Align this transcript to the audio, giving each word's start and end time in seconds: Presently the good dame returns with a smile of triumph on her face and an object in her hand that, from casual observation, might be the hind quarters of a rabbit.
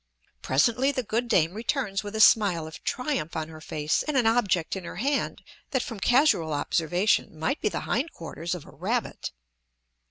Presently 0.41 0.91
the 0.91 1.03
good 1.03 1.27
dame 1.27 1.53
returns 1.53 2.03
with 2.03 2.15
a 2.15 2.19
smile 2.21 2.65
of 2.65 2.83
triumph 2.83 3.35
on 3.35 3.49
her 3.49 3.61
face 3.61 4.01
and 4.01 4.17
an 4.17 4.25
object 4.25 4.75
in 4.75 4.83
her 4.83 4.95
hand 4.95 5.43
that, 5.69 5.83
from 5.83 5.99
casual 5.99 6.53
observation, 6.53 7.37
might 7.37 7.61
be 7.61 7.69
the 7.69 7.81
hind 7.81 8.11
quarters 8.11 8.55
of 8.55 8.65
a 8.65 8.71
rabbit. 8.71 9.29